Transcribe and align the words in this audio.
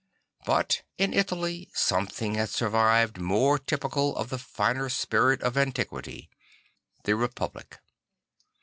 But 0.47 0.81
in 0.97 1.13
Italy 1.13 1.69
something 1.75 2.33
had 2.33 2.49
survived 2.49 3.19
more 3.19 3.59
typical 3.59 4.15
of 4.15 4.29
the 4.29 4.39
finer 4.39 4.89
spirit 4.89 5.43
of 5.43 5.55
antiquity; 5.55 6.27
the 7.03 7.15
republic. 7.15 7.77